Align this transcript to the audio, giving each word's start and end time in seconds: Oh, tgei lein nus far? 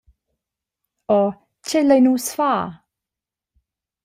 Oh, 1.17 1.31
tgei 1.63 1.83
lein 1.87 2.03
nus 2.05 2.27
far? 2.37 2.65